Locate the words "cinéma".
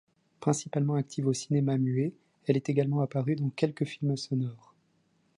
1.33-1.77